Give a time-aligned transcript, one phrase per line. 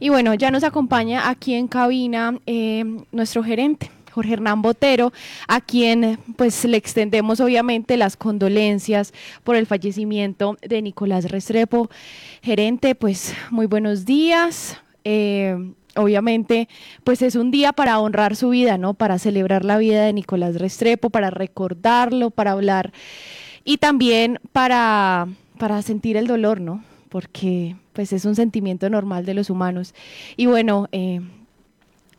[0.00, 3.90] Y bueno, ya nos acompaña aquí en cabina eh, nuestro gerente.
[4.14, 5.12] Jorge Hernán Botero,
[5.48, 9.12] a quien pues le extendemos obviamente las condolencias
[9.42, 11.90] por el fallecimiento de Nicolás Restrepo.
[12.40, 14.80] Gerente, pues muy buenos días.
[15.02, 15.56] Eh,
[15.96, 16.68] obviamente,
[17.02, 18.94] pues es un día para honrar su vida, ¿no?
[18.94, 22.92] Para celebrar la vida de Nicolás Restrepo, para recordarlo, para hablar
[23.64, 25.26] y también para,
[25.58, 26.84] para sentir el dolor, ¿no?
[27.14, 29.94] Porque pues es un sentimiento normal de los humanos.
[30.36, 31.20] Y bueno, eh,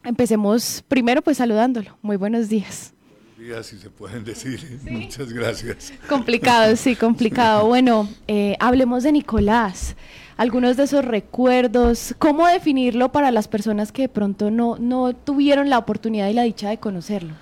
[0.06, 1.98] empecemos primero pues saludándolo.
[2.02, 2.94] Muy buenos días.
[3.36, 4.80] Buenos días, si se pueden decir.
[4.90, 5.92] Muchas gracias.
[6.08, 7.68] Complicado, sí, complicado.
[7.68, 9.98] Bueno, eh, hablemos de Nicolás.
[10.38, 15.70] Algunos de esos recuerdos, ¿cómo definirlo para las personas que de pronto no, no tuvieron
[15.70, 17.34] la oportunidad y la dicha de conocerlo?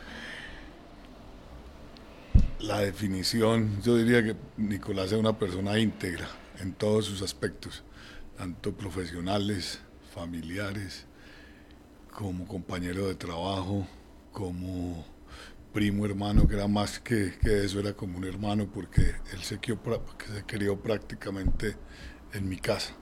[2.62, 6.27] La definición, yo diría que Nicolás es una persona íntegra
[6.63, 7.84] en todos sus aspectos,
[8.38, 9.81] tanto profesionales,
[10.16, 11.05] familiares,
[12.09, 13.85] como compañero de trabajo,
[14.32, 15.05] como
[15.73, 19.01] primo hermano, que era más que, eso, era como un hermano, porque
[19.34, 19.77] él se crió,
[20.34, 21.76] se crió prácticamente
[22.32, 22.93] en mi casa.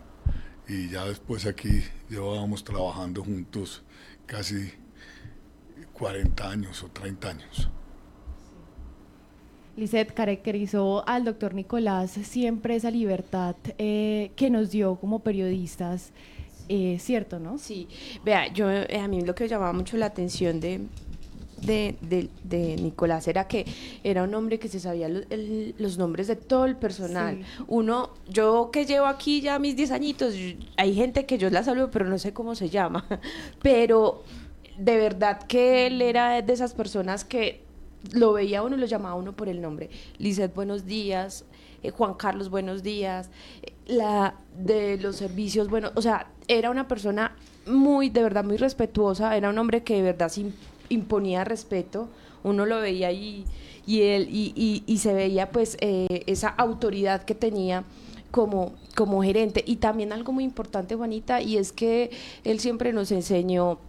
[0.68, 3.84] Y ya después aquí llevábamos trabajando juntos
[4.26, 4.74] casi
[5.94, 7.70] 40 años o 30 años.
[9.78, 16.12] Lisette caracterizó al doctor Nicolás siempre esa libertad eh, que nos dio como periodistas,
[16.68, 17.58] eh, ¿cierto, no?
[17.58, 17.88] Sí,
[18.24, 20.82] vea, yo eh, a mí lo que llamaba mucho la atención de,
[21.62, 21.96] de,
[22.44, 23.66] de, Nicolás era que
[24.04, 25.08] era un hombre que se sabía
[25.78, 27.44] los nombres de todo el personal.
[27.68, 30.34] Uno, yo que llevo aquí ya mis 10 añitos,
[30.76, 33.06] hay gente que yo la saludo, pero no sé cómo se llama.
[33.62, 34.24] Pero
[34.78, 37.62] de verdad que él era de esas personas que
[38.14, 39.90] lo veía uno y lo llamaba uno por el nombre.
[40.18, 41.46] Lizeth, buenos días.
[41.84, 43.30] Eh, Juan Carlos, buenos días.
[43.88, 47.36] La de los servicios, bueno, o sea, era una persona
[47.66, 49.36] muy, de verdad, muy respetuosa.
[49.36, 50.32] Era un hombre que de verdad
[50.90, 52.10] imponía respeto.
[52.44, 53.46] Uno lo veía y,
[53.86, 57.84] y él, y, y, se veía pues eh, esa autoridad que tenía
[58.32, 59.64] como, como gerente.
[59.66, 62.12] Y también algo muy importante, Juanita, y es que
[62.44, 63.80] él siempre nos enseñó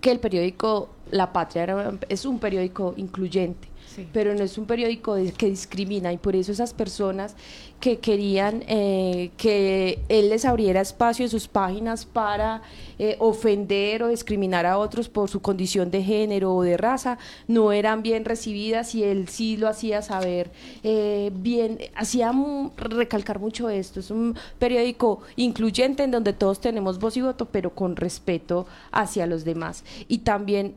[0.00, 3.68] que el periódico La Patria es un periódico incluyente,
[4.14, 7.36] pero no es un periódico que discrimina y por eso esas personas
[7.82, 12.62] que querían eh, que él les abriera espacio en sus páginas para
[12.96, 17.18] eh, ofender o discriminar a otros por su condición de género o de raza,
[17.48, 20.52] no eran bien recibidas y él sí lo hacía saber
[20.84, 22.32] eh, bien, hacía
[22.76, 27.74] recalcar mucho esto, es un periódico incluyente en donde todos tenemos voz y voto, pero
[27.74, 29.84] con respeto hacia los demás.
[30.06, 30.76] Y también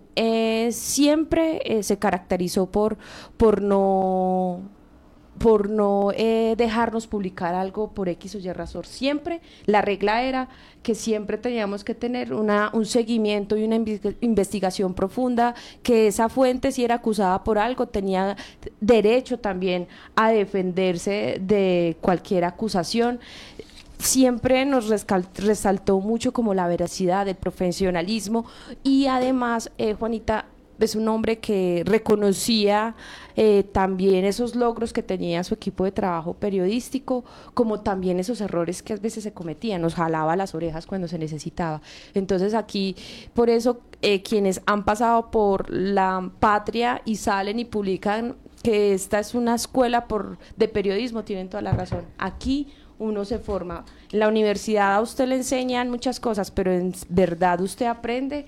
[0.72, 2.98] siempre se caracterizó por,
[3.38, 4.62] por no
[5.38, 8.86] por no eh, dejarnos publicar algo por X o Y razón.
[8.86, 10.50] Siempre la regla era
[10.82, 13.76] que siempre teníamos que tener una, un seguimiento y una
[14.22, 18.38] investigación profunda, que esa fuente, si era acusada por algo, tenía
[18.80, 23.20] derecho también a defenderse de cualquier acusación
[23.98, 28.46] siempre nos resaltó mucho como la veracidad, el profesionalismo
[28.84, 30.46] y además, eh, Juanita,
[30.80, 32.96] es un hombre que reconocía
[33.36, 37.24] eh, también esos logros que tenía su equipo de trabajo periodístico,
[37.54, 41.18] como también esos errores que a veces se cometían, nos jalaba las orejas cuando se
[41.18, 41.82] necesitaba.
[42.14, 42.96] Entonces aquí,
[43.34, 49.20] por eso, eh, quienes han pasado por la patria y salen y publican que esta
[49.20, 52.02] es una escuela por, de periodismo, tienen toda la razón.
[52.18, 52.68] Aquí
[53.00, 53.86] uno se forma.
[54.12, 58.46] En la universidad a usted le enseñan muchas cosas, pero en verdad usted aprende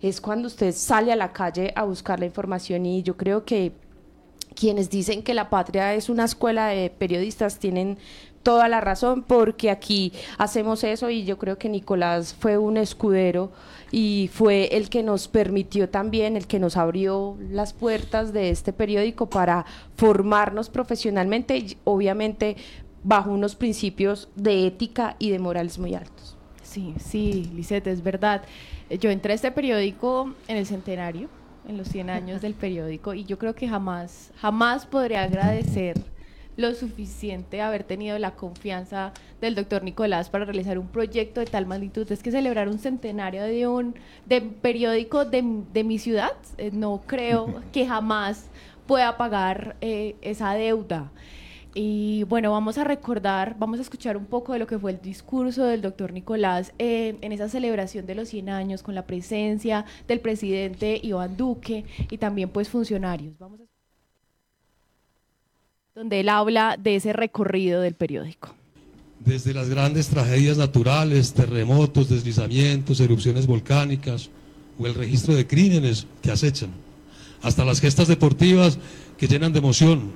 [0.00, 3.72] es cuando usted sale a la calle a buscar la información y yo creo que
[4.54, 7.98] quienes dicen que la patria es una escuela de periodistas tienen
[8.42, 13.52] toda la razón porque aquí hacemos eso y yo creo que Nicolás fue un escudero
[13.92, 18.72] y fue el que nos permitió también, el que nos abrió las puertas de este
[18.72, 19.64] periódico para
[19.96, 22.56] formarnos profesionalmente y obviamente
[23.02, 26.36] bajo unos principios de ética y de morales muy altos.
[26.62, 28.42] Sí, sí, Lisette, es verdad.
[29.00, 31.28] Yo entré a este periódico en el centenario,
[31.68, 36.00] en los 100 años del periódico, y yo creo que jamás, jamás podré agradecer
[36.56, 41.66] lo suficiente haber tenido la confianza del doctor Nicolás para realizar un proyecto de tal
[41.66, 42.10] magnitud.
[42.10, 43.94] Es que celebrar un centenario de un
[44.26, 48.48] de periódico de, mi ciudad, eh, no creo que jamás
[48.86, 51.10] pueda pagar eh, esa deuda.
[51.74, 55.00] Y bueno, vamos a recordar, vamos a escuchar un poco de lo que fue el
[55.00, 59.86] discurso del doctor Nicolás eh, en esa celebración de los 100 años con la presencia
[60.06, 63.38] del presidente Iván Duque y también pues funcionarios.
[63.38, 63.64] Vamos a...
[65.94, 68.54] donde él habla de ese recorrido del periódico.
[69.24, 74.28] desde las grandes tragedias naturales, terremotos, deslizamientos, erupciones volcánicas
[74.78, 76.70] o el registro de crímenes que acechan,
[77.40, 78.78] hasta las gestas deportivas
[79.16, 80.12] que llenan de emoción,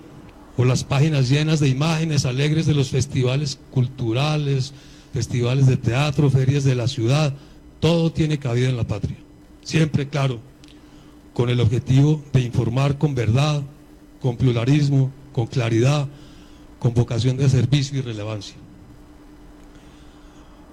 [0.56, 4.72] o las páginas llenas de imágenes alegres de los festivales culturales,
[5.12, 7.34] festivales de teatro, ferias de la ciudad,
[7.80, 9.16] todo tiene cabida en la patria.
[9.62, 10.40] Siempre, claro,
[11.34, 13.62] con el objetivo de informar con verdad,
[14.20, 16.08] con pluralismo, con claridad,
[16.78, 18.56] con vocación de servicio y relevancia.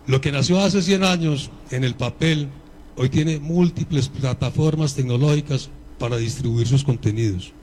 [0.08, 2.50] Lo que nació hace 100 años en el papel,
[2.98, 7.54] hoy tiene múltiples plataformas tecnológicas para distribuir sus contenidos.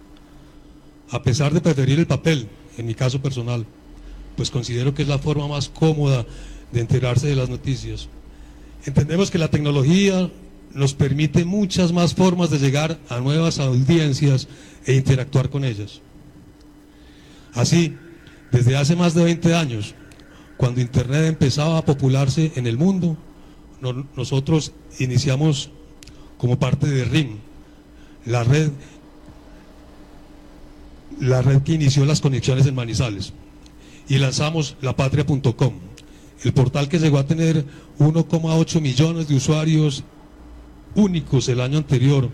[1.10, 2.48] A pesar de preferir el papel,
[2.78, 3.66] en mi caso personal,
[4.36, 6.24] pues considero que es la forma más cómoda
[6.72, 8.08] de enterarse de las noticias.
[8.86, 10.30] Entendemos que la tecnología
[10.72, 14.48] nos permite muchas más formas de llegar a nuevas audiencias
[14.86, 16.00] e interactuar con ellas.
[17.54, 17.96] Así,
[18.52, 19.94] desde hace más de 20 años,
[20.56, 23.16] cuando Internet empezaba a popularse en el mundo,
[24.16, 25.70] nosotros iniciamos
[26.38, 27.38] como parte de RIM,
[28.26, 28.70] la red,
[31.20, 33.32] la red que inició las conexiones en Manizales,
[34.08, 35.74] y lanzamos lapatria.com,
[36.42, 37.64] el portal que llegó a tener
[37.98, 40.02] 1,8 millones de usuarios
[40.94, 42.30] únicos el año anterior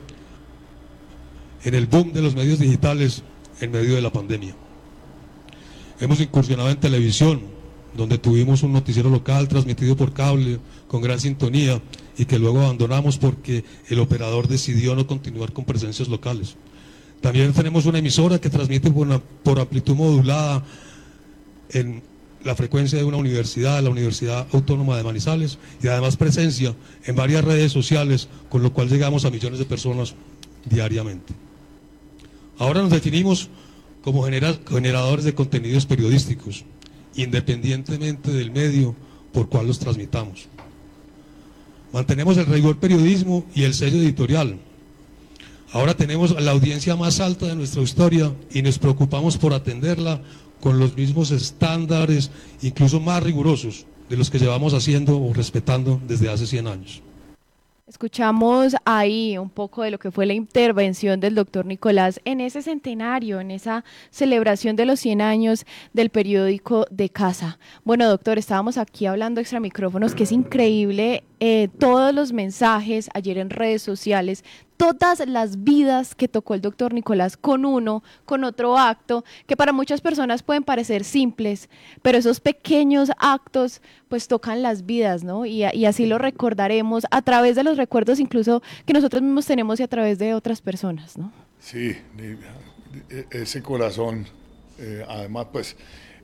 [1.64, 3.22] en el boom de los medios digitales
[3.60, 4.54] en medio de la pandemia.
[5.98, 7.40] Hemos incursionado en televisión,
[7.96, 11.80] donde tuvimos un noticiero local transmitido por cable con gran sintonía
[12.16, 16.56] y que luego abandonamos porque el operador decidió no continuar con presencias locales.
[17.20, 20.64] También tenemos una emisora que transmite por, amplitud modulada
[21.70, 22.02] en
[22.44, 26.74] la frecuencia de una universidad, la Universidad Autónoma de Manizales, y además presencia
[27.04, 30.14] en varias redes sociales, con lo cual llegamos a millones de personas
[30.64, 31.34] diariamente.
[32.58, 33.48] Ahora nos definimos
[34.02, 36.64] como generadores de contenidos periodísticos
[37.16, 38.94] independientemente del medio
[39.32, 40.48] por cual los transmitamos.
[41.92, 44.58] Mantenemos el rigor periodismo y el sello editorial.
[45.72, 50.20] Ahora tenemos la audiencia más alta de nuestra historia y nos preocupamos por atenderla
[50.60, 52.30] con los mismos estándares,
[52.62, 57.02] incluso más rigurosos, de los que llevamos haciendo o respetando desde hace 100 años.
[57.88, 62.60] Escuchamos ahí un poco de lo que fue la intervención del doctor Nicolás en ese
[62.60, 67.60] centenario, en esa celebración de los 100 años del periódico de casa.
[67.84, 73.38] Bueno, doctor, estábamos aquí hablando extra micrófonos, que es increíble eh, todos los mensajes ayer
[73.38, 74.42] en redes sociales
[74.76, 79.72] todas las vidas que tocó el doctor Nicolás con uno, con otro acto, que para
[79.72, 81.68] muchas personas pueden parecer simples,
[82.02, 85.46] pero esos pequeños actos pues tocan las vidas, ¿no?
[85.46, 89.82] Y, así lo recordaremos a través de los recuerdos incluso que nosotros mismos tenemos y
[89.82, 91.32] a través de otras personas, ¿no?
[91.58, 91.96] Sí,
[93.10, 94.26] e, ese corazón,
[94.78, 95.76] eh, además pues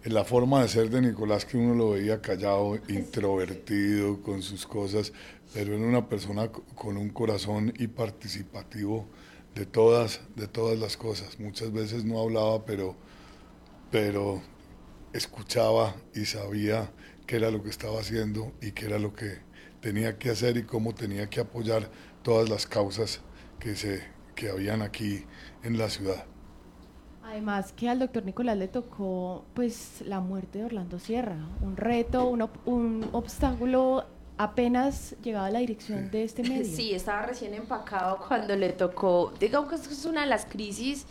[0.05, 4.67] en la forma de ser de Nicolás que uno lo veía callado, introvertido con sus
[4.67, 5.13] cosas,
[5.55, 9.07] pero era una persona con un corazón y participativo
[9.55, 11.39] de todas, de todas las cosas.
[11.39, 12.97] Muchas veces no hablaba, pero,
[13.91, 14.43] pero
[15.13, 16.91] escuchaba y sabía
[17.27, 19.39] qué era lo que estaba haciendo y qué era lo que
[19.81, 21.91] tenía que hacer y cómo tenía que apoyar
[22.23, 23.21] todas las causas
[23.61, 24.03] que, se,
[24.35, 25.25] que habían aquí
[25.63, 26.32] en la ciudad.
[27.33, 32.27] Además que al doctor Nicolás le tocó pues la muerte de Orlando Sierra, un reto,
[32.27, 34.05] un, un obstáculo
[34.37, 36.67] apenas llegaba a la dirección de este medio.
[36.67, 41.07] Sí, estaba recién empacado cuando le tocó, digamos que es una de las crisis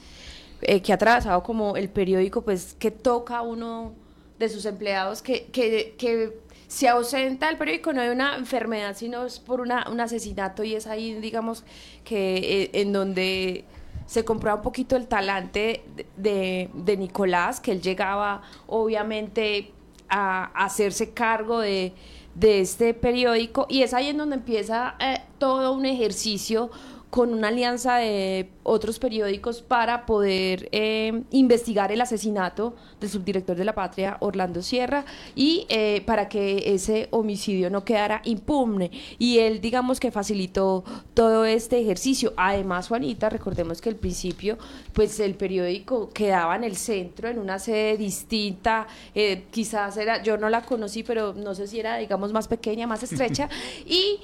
[0.61, 3.93] eh, que ha atravesado como el periódico, pues que toca a uno
[4.37, 9.25] de sus empleados que, que, que se ausenta el periódico no de una enfermedad, sino
[9.25, 11.63] es por una, un asesinato y es ahí, digamos,
[12.03, 13.65] que eh, en donde
[14.05, 15.83] se comprueba un poquito el talante
[16.17, 19.71] de, de Nicolás, que él llegaba obviamente
[20.09, 21.93] a hacerse cargo de
[22.35, 23.65] de este periódico.
[23.69, 26.69] Y es ahí en donde empieza eh, todo un ejercicio
[27.11, 33.65] con una alianza de otros periódicos para poder eh, investigar el asesinato del subdirector de
[33.65, 35.03] la patria, Orlando Sierra,
[35.35, 38.91] y eh, para que ese homicidio no quedara impune.
[39.19, 42.31] Y él, digamos que facilitó todo este ejercicio.
[42.37, 44.57] Además, Juanita, recordemos que al principio,
[44.93, 50.37] pues el periódico quedaba en el centro, en una sede distinta, eh, quizás era, yo
[50.37, 53.49] no la conocí, pero no sé si era, digamos, más pequeña, más estrecha,
[53.85, 54.17] y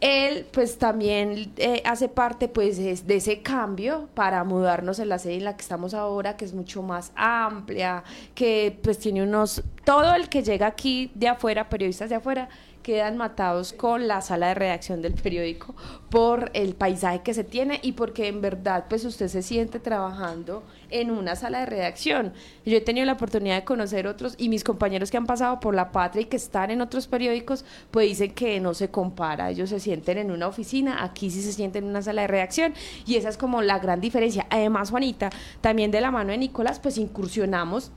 [0.00, 5.36] él pues también eh, hace parte pues de ese cambio para mudarnos en la sede
[5.36, 8.02] en la que estamos ahora, que es mucho más amplia,
[8.34, 12.48] que pues tiene unos, todo el que llega aquí de afuera, periodistas de afuera,
[12.90, 15.76] quedan matados con la sala de redacción del periódico
[16.10, 20.64] por el paisaje que se tiene y porque en verdad pues usted se siente trabajando
[20.90, 22.32] en una sala de redacción.
[22.66, 25.72] Yo he tenido la oportunidad de conocer otros y mis compañeros que han pasado por
[25.72, 29.50] La Patria y que están en otros periódicos, pues dicen que no se compara.
[29.50, 32.74] Ellos se sienten en una oficina, aquí sí se sienten en una sala de redacción
[33.06, 34.48] y esa es como la gran diferencia.
[34.50, 35.30] Además, Juanita,
[35.60, 37.92] también de la mano de Nicolás, pues incursionamos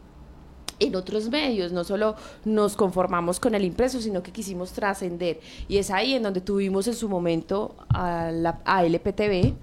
[0.80, 2.16] en otros medios, no solo
[2.46, 5.40] nos conformamos con el impreso, sino que quisimos trascender.
[5.68, 9.54] Y es ahí en donde tuvimos en su momento a, la, a LPTV,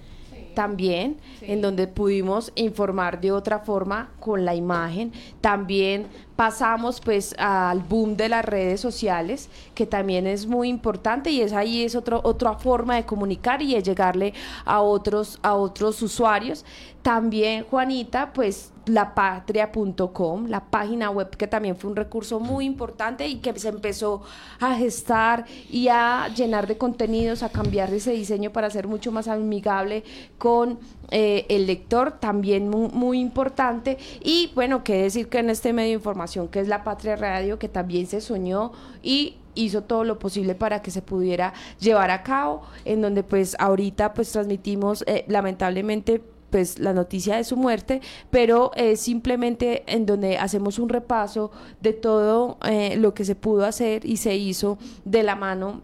[0.54, 5.12] también, en donde pudimos informar de otra forma con la imagen.
[5.40, 6.06] También
[6.40, 11.52] pasamos pues al boom de las redes sociales, que también es muy importante y es
[11.52, 14.32] ahí es otro, otra forma de comunicar y de llegarle
[14.64, 16.64] a otros, a otros usuarios.
[17.02, 23.36] También, Juanita, pues lapatria.com, la página web que también fue un recurso muy importante y
[23.36, 24.22] que se empezó
[24.58, 29.28] a gestar y a llenar de contenidos, a cambiar ese diseño para ser mucho más
[29.28, 30.04] amigable
[30.38, 30.78] con
[31.10, 33.98] eh, el lector, también muy, muy, importante.
[34.22, 37.58] Y bueno, qué decir que en este medio de información que es la Patria Radio,
[37.58, 42.22] que también se soñó y hizo todo lo posible para que se pudiera llevar a
[42.22, 48.00] cabo, en donde pues ahorita pues transmitimos eh, lamentablemente pues la noticia de su muerte,
[48.30, 51.50] pero es simplemente en donde hacemos un repaso
[51.80, 55.80] de todo eh, lo que se pudo hacer y se hizo de la mano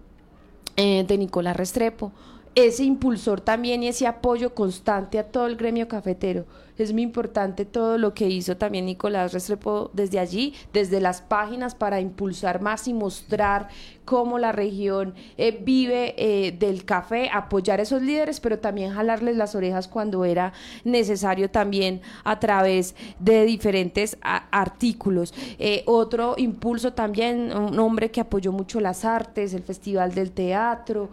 [0.77, 2.13] eh, de Nicolás Restrepo.
[2.57, 6.47] Ese impulsor también y ese apoyo constante a todo el gremio cafetero
[6.79, 11.75] es muy importante todo lo que hizo también Nicolás Restrepo desde allí, desde las páginas
[11.75, 13.69] para impulsar más y mostrar
[14.05, 19.37] cómo la región eh, vive eh, del café, apoyar a esos líderes, pero también jalarles
[19.37, 20.53] las orejas cuando era
[20.85, 25.35] necesario también a través de diferentes artículos.
[25.59, 31.09] Eh, otro impulso también, un hombre que apoyó mucho las artes, el Festival del Teatro,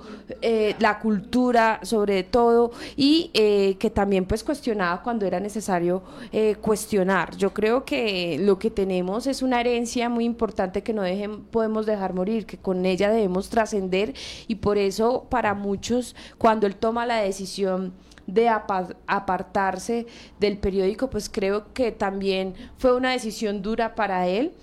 [0.79, 1.32] la cultura
[1.81, 3.31] sobre todo, y
[3.79, 7.35] que también pues cuestionaba cuando era necesario eh, cuestionar.
[7.37, 11.85] Yo creo que lo que tenemos es una herencia muy importante que no dejen, podemos
[11.85, 14.13] dejar morir, que con ella debemos trascender
[14.47, 17.93] y por eso para muchos cuando él toma la decisión
[18.27, 20.05] de apartarse
[20.39, 24.53] del periódico, pues creo que también fue una decisión dura para él,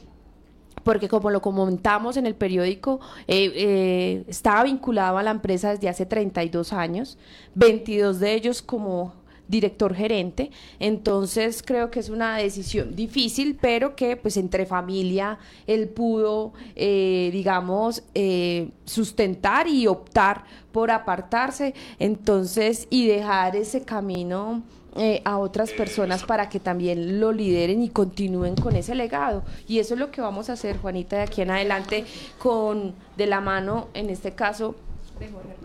[0.82, 5.88] porque como lo comentamos en el periódico, eh, eh, estaba vinculado a la empresa desde
[5.88, 7.18] hace 32 años,
[7.54, 9.20] 22 de ellos como
[9.50, 10.50] director gerente.
[10.78, 17.30] Entonces creo que es una decisión difícil, pero que pues entre familia él pudo, eh,
[17.32, 24.62] digamos, eh, sustentar y optar por apartarse, entonces y dejar ese camino.
[24.97, 29.44] Eh, a otras personas para que también lo lideren y continúen con ese legado.
[29.68, 32.04] Y eso es lo que vamos a hacer, Juanita, de aquí en adelante,
[32.38, 34.75] con de la mano, en este caso,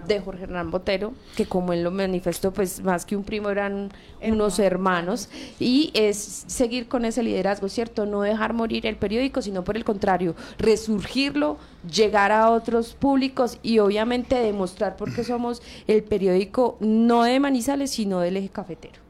[0.05, 3.89] de Jorge, Hernán Botero, que como él lo manifestó, pues más que un primo eran
[4.22, 5.29] unos hermanos,
[5.60, 8.05] y es seguir con ese liderazgo, ¿cierto?
[8.05, 11.58] No dejar morir el periódico, sino por el contrario, resurgirlo,
[11.89, 17.91] llegar a otros públicos y obviamente demostrar por qué somos el periódico no de Manizales,
[17.91, 19.04] sino del eje cafetero.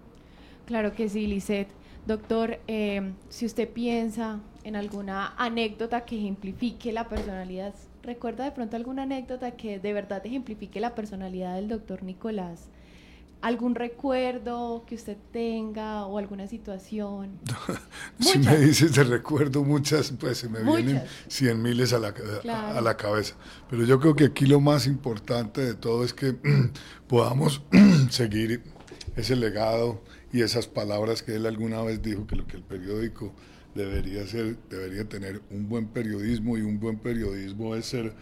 [0.66, 1.70] Claro que sí, Lisette.
[2.06, 7.74] Doctor, eh, si usted piensa en alguna anécdota que ejemplifique la personalidad
[8.06, 12.70] ¿Recuerda de pronto alguna anécdota que de verdad ejemplifique la personalidad del doctor Nicolás?
[13.42, 17.40] ¿Algún recuerdo que usted tenga o alguna situación?
[18.20, 22.14] si me dices de recuerdo muchas, pues se me vienen cien miles a la,
[22.48, 23.36] a la cabeza.
[23.72, 26.36] Pero yo creo que aquí lo más importante de todo es que
[27.08, 27.64] podamos
[28.12, 28.62] seguir
[29.16, 33.34] ese legado y esas palabras que él alguna vez dijo, que lo que el periódico
[33.74, 38.14] debería, ser, debería tener un buen periodismo y un buen periodismo es ser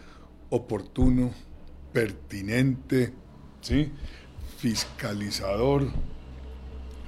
[0.50, 1.32] oportuno,
[1.92, 3.12] pertinente,
[3.60, 3.90] ¿sí?
[4.58, 5.88] fiscalizador,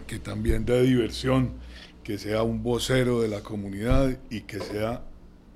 [0.07, 1.55] que también dé diversión,
[2.05, 5.05] que sea un vocero de la comunidad y que sea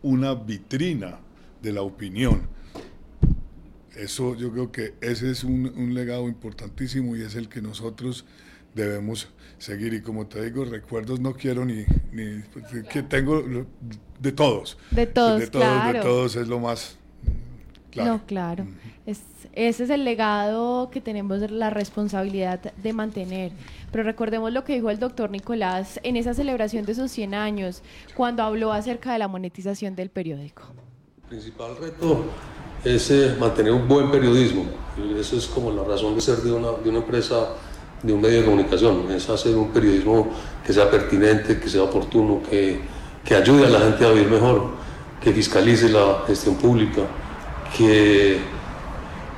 [0.03, 1.21] una vitrina
[1.63, 2.49] de la opinión.
[4.01, 8.25] Eso yo creo que ese es un, un legado importantísimo y es el que nosotros
[8.75, 9.29] debemos
[9.59, 9.93] seguir.
[9.93, 12.43] Y como te digo, recuerdos no quiero ni, ni
[12.91, 13.43] que tengo
[14.19, 14.79] de todos.
[14.91, 16.97] De todos, de todos, de todos es lo más
[17.91, 18.13] claro.
[18.13, 18.67] No, claro.
[19.05, 19.21] Es,
[19.53, 23.53] ese es el legado que tenemos la responsabilidad de mantener.
[23.93, 27.83] Pero recordemos lo que dijo el doctor Nicolás en esa celebración de sus 100 años,
[28.15, 30.63] cuando habló acerca de la monetización del periódico.
[31.25, 32.25] El principal reto
[32.85, 34.65] es eh, mantener un buen periodismo.
[35.19, 37.49] Eso es como la razón de ser de una, de una empresa
[38.03, 40.29] de un medio de comunicación, es hacer un periodismo
[40.65, 42.81] que sea pertinente, que sea oportuno, que,
[43.25, 44.71] que ayude a la gente a vivir mejor,
[45.23, 47.03] que fiscalice la gestión pública,
[47.77, 48.39] que,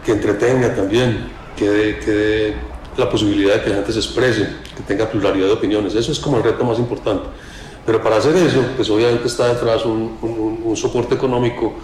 [0.05, 2.55] que entretenga también, que dé,
[2.97, 5.95] la posibilidad de que la gente se exprese, que tenga pluralidad de opiniones.
[5.95, 7.25] Eso es como el reto más importante.
[7.85, 10.19] Pero para hacer eso, pues obviamente está detrás un,
[10.65, 11.75] un, soporte económico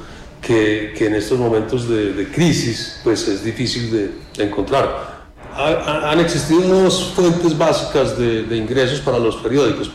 [0.49, 5.28] que, que, en estos momentos de, de, crisis pues es difícil de, de encontrar.
[5.55, 9.90] han existido dos fuentes básicas de, de ingresos para los periódicos.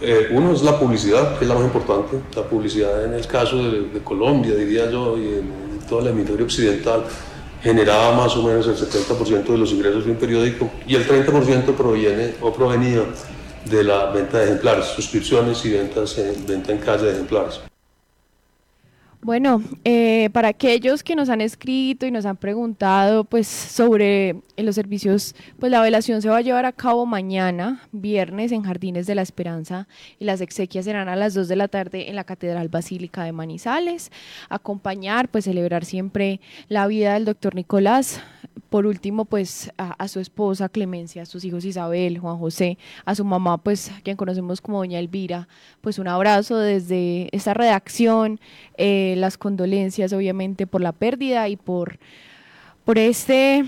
[0.00, 2.18] Eh, uno es la publicidad, que es la más importante.
[2.34, 7.04] La publicidad en el caso de, Colombia, diría yo, y en, todo el hemisferio occidental,
[7.62, 11.74] generaba más o menos el 70% de los ingresos de un periódico y el 30%
[11.74, 13.02] proviene o provenía
[13.66, 17.67] de la venta de ejemplares, suscripciones y ventas en, venta en calle de ejemplares.
[19.28, 24.74] Bueno, eh, para aquellos que nos han escrito y nos han preguntado pues sobre los
[24.74, 29.14] servicios, pues la velación se va a llevar a cabo mañana, viernes, en Jardines de
[29.14, 29.86] la Esperanza
[30.18, 33.32] y las exequias serán a las 2 de la tarde en la Catedral Basílica de
[33.32, 34.10] Manizales.
[34.48, 38.22] Acompañar, pues celebrar siempre la vida del doctor Nicolás,
[38.70, 43.24] por último, pues a, su esposa Clemencia, a sus hijos Isabel, Juan José, a su
[43.24, 45.48] mamá, pues quien conocemos como doña Elvira,
[45.80, 48.40] pues un abrazo desde esta redacción,
[48.76, 51.98] eh, las condolencias obviamente por la pérdida y por,
[52.84, 53.64] por este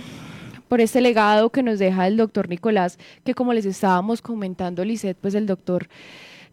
[0.68, 5.18] por este legado que nos deja el doctor Nicolás, que como les estábamos comentando, Lisette,
[5.20, 5.88] pues el doctor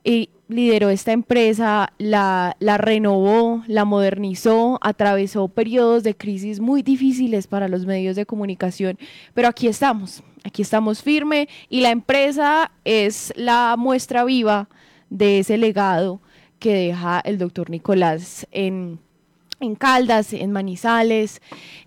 [0.04, 7.48] y lideró esta empresa, la, la, renovó, la modernizó, atravesó periodos de crisis muy difíciles
[7.48, 8.98] para los medios de comunicación,
[9.34, 14.70] pero aquí estamos, aquí estamos firme y la empresa es la muestra viva
[15.10, 16.22] de ese legado
[16.60, 19.00] que deja el doctor Nicolás en,
[19.60, 21.42] en Caldas, en Manizales,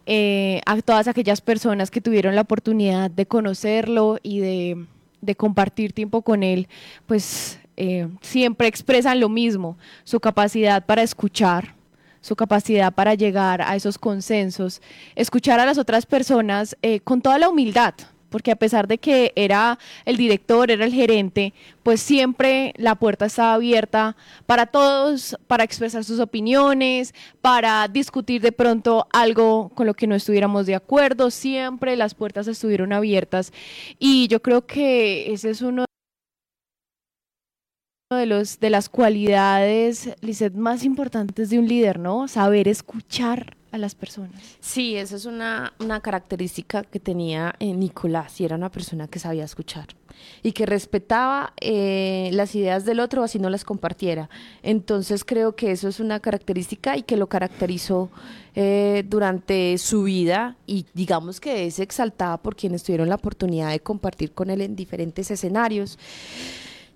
[0.06, 4.86] eh, a todas aquellas personas que tuvieron la oportunidad de conocerlo y de,
[5.20, 6.68] de compartir tiempo con él,
[7.06, 11.74] pues eh, siempre expresan lo mismo, su capacidad para escuchar,
[12.20, 14.82] su capacidad para llegar a esos consensos,
[15.14, 17.94] escuchar a las otras personas eh, con toda la humildad,
[18.28, 23.24] porque a pesar de que era el director, era el gerente, pues siempre la puerta
[23.24, 29.94] estaba abierta para todos, para expresar sus opiniones, para discutir de pronto algo con lo
[29.94, 33.54] que no estuviéramos de acuerdo, siempre las puertas estuvieron abiertas.
[33.98, 35.86] Y yo creo que ese es uno
[38.16, 42.26] de los de las cualidades, Lizeth, más importantes de un líder, ¿no?
[42.26, 44.56] Saber escuchar a las personas.
[44.58, 49.20] Sí, esa es una, una característica que tenía eh, Nicolás y era una persona que
[49.20, 49.86] sabía escuchar
[50.42, 54.28] y que respetaba eh, las ideas del otro así no las compartiera.
[54.64, 58.10] Entonces creo que eso es una característica y que lo caracterizó
[58.56, 63.78] eh, durante su vida y digamos que es exaltada por quienes tuvieron la oportunidad de
[63.78, 65.96] compartir con él en diferentes escenarios.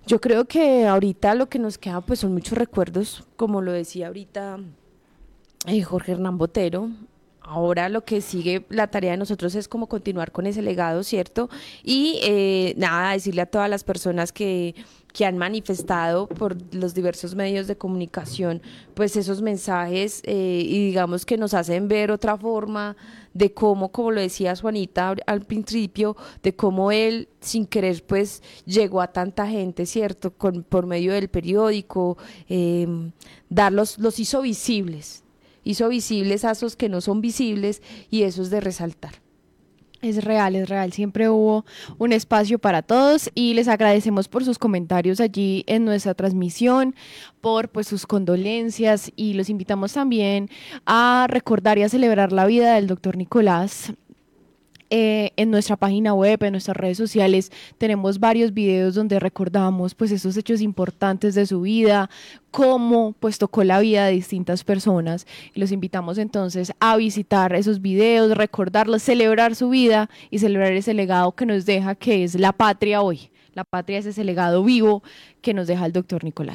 [0.07, 4.07] Yo creo que ahorita lo que nos queda pues son muchos recuerdos, como lo decía
[4.07, 4.59] ahorita
[5.65, 6.89] eh, Jorge Hernán Botero.
[7.47, 11.47] Ahora lo que sigue, la tarea de nosotros es como continuar con ese legado, ¿cierto?
[11.83, 14.73] Y eh, nada, decirle a todas las personas que,
[15.13, 18.63] que han manifestado por los diversos medios de comunicación,
[18.95, 22.97] pues esos mensajes eh, y digamos que nos hacen ver otra forma
[23.35, 29.01] de cómo, como lo decía Juanita al principio, de cómo él sin querer pues llegó
[29.01, 30.33] a tanta gente, ¿cierto?
[30.33, 32.17] Con, por medio del periódico,
[32.49, 32.87] eh,
[33.49, 35.24] darlos, los hizo visibles,
[35.65, 39.25] hizo visibles a esos que no son visibles y eso es de resaltar.
[40.01, 40.93] Es real, es real.
[40.93, 41.65] Siempre hubo
[41.97, 46.95] un espacio para todos y les agradecemos por sus comentarios allí en nuestra transmisión,
[47.41, 50.49] por pues sus condolencias y los invitamos también
[50.85, 53.93] a recordar y a celebrar la vida del doctor Nicolás
[54.97, 60.09] eh, en nuestra página web, en nuestras redes sociales, tenemos varios videos donde recordamos pues
[60.09, 62.09] esos hechos importantes de su vida,
[62.49, 65.27] cómo pues tocó la vida de distintas personas.
[65.53, 70.93] Y los invitamos entonces a visitar esos videos, recordarlos, celebrar su vida y celebrar ese
[70.93, 73.31] legado que nos deja, que es la patria hoy.
[73.53, 75.03] La patria es ese legado vivo
[75.41, 76.53] que nos deja el doctor Nicolás.